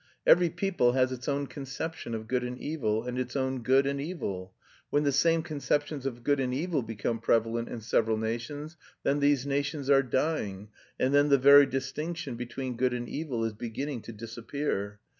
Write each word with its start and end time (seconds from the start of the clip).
Every 0.25 0.49
people 0.49 0.93
has 0.93 1.11
its 1.11 1.29
own 1.29 1.45
conception 1.45 2.15
of 2.15 2.27
good 2.27 2.43
and 2.43 2.57
evil, 2.57 3.03
and 3.03 3.19
its 3.19 3.35
own 3.35 3.61
good 3.61 3.85
and 3.85 4.01
evil. 4.01 4.55
When 4.89 5.03
the 5.03 5.11
same 5.11 5.43
conceptions 5.43 6.07
of 6.07 6.23
good 6.23 6.39
and 6.39 6.51
evil 6.55 6.81
become 6.81 7.19
prevalent 7.19 7.69
in 7.69 7.81
several 7.81 8.17
nations, 8.17 8.77
then 9.03 9.19
these 9.19 9.45
nations 9.45 9.91
are 9.91 10.01
dying, 10.01 10.69
and 10.99 11.13
then 11.13 11.29
the 11.29 11.37
very 11.37 11.67
distinction 11.67 12.33
between 12.35 12.77
good 12.77 12.95
and 12.95 13.07
evil 13.07 13.45
is 13.45 13.53
beginning 13.53 14.01
to 14.01 14.11
disappear. 14.11 14.99